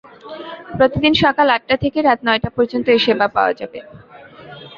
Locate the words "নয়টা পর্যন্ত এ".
2.27-2.99